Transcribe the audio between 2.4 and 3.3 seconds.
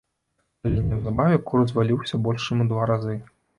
чым у два разы.